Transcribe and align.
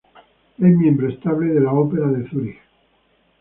Es 0.57 0.63
miembro 0.75 1.09
estable 1.09 1.53
de 1.53 1.59
la 1.61 1.73
Ópera 1.73 2.07
de 2.07 2.27
Zúrich. 2.27 2.57